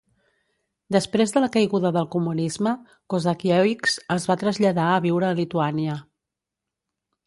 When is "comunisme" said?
2.17-2.73